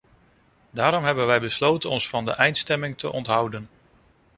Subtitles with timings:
[0.71, 3.69] Daarom hebben wij besloten ons van de eindstemming te onthouden.